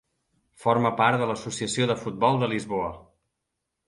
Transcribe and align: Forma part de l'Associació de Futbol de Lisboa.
Forma 0.61 0.91
part 1.01 1.19
de 1.23 1.27
l'Associació 1.31 1.87
de 1.91 1.97
Futbol 2.05 2.39
de 2.45 2.49
Lisboa. 2.55 2.89